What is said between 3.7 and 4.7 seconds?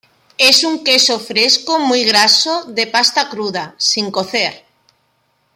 sin cocer.